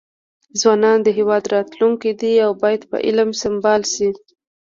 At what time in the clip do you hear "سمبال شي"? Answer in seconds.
3.41-4.09